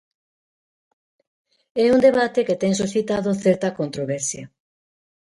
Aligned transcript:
É 1.83 1.85
un 1.93 1.99
debate 2.07 2.45
que 2.47 2.59
ten 2.61 2.73
suscitado 2.81 3.39
certa 3.43 3.75
controversia. 3.79 4.43